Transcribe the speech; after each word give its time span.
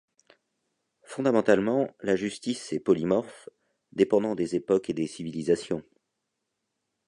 Fondamentalement, 1.03 1.91
la 1.99 2.15
justice 2.15 2.73
est 2.73 2.79
polymorphe, 2.79 3.49
dépendant 3.91 4.33
des 4.33 4.55
époques 4.55 4.89
et 4.89 4.95
des 4.95 5.05
civilisations. 5.05 5.83